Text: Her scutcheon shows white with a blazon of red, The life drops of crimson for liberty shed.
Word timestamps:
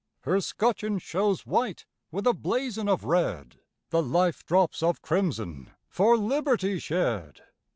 Her 0.21 0.41
scutcheon 0.41 0.97
shows 0.97 1.45
white 1.45 1.85
with 2.09 2.25
a 2.25 2.33
blazon 2.33 2.89
of 2.89 3.03
red, 3.03 3.59
The 3.91 4.01
life 4.01 4.43
drops 4.43 4.81
of 4.81 5.03
crimson 5.03 5.69
for 5.87 6.17
liberty 6.17 6.79
shed. 6.79 7.41